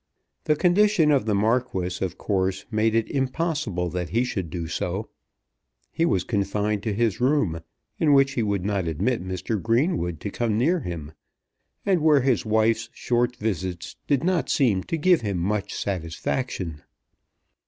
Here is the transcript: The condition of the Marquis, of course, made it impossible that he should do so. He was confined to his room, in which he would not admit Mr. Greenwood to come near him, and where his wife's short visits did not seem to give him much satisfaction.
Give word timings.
The 0.45 0.55
condition 0.55 1.11
of 1.11 1.27
the 1.27 1.35
Marquis, 1.35 2.03
of 2.03 2.17
course, 2.17 2.65
made 2.71 2.95
it 2.95 3.07
impossible 3.11 3.87
that 3.91 4.09
he 4.09 4.23
should 4.23 4.49
do 4.49 4.65
so. 4.67 5.11
He 5.91 6.05
was 6.07 6.23
confined 6.23 6.81
to 6.81 6.93
his 6.95 7.21
room, 7.21 7.59
in 7.99 8.13
which 8.13 8.31
he 8.31 8.41
would 8.41 8.65
not 8.65 8.87
admit 8.87 9.23
Mr. 9.23 9.61
Greenwood 9.61 10.19
to 10.21 10.31
come 10.31 10.57
near 10.57 10.79
him, 10.79 11.11
and 11.85 12.01
where 12.01 12.21
his 12.21 12.47
wife's 12.47 12.89
short 12.93 13.35
visits 13.35 13.95
did 14.07 14.23
not 14.23 14.49
seem 14.49 14.81
to 14.85 14.97
give 14.97 15.21
him 15.21 15.37
much 15.37 15.71
satisfaction. 15.75 16.81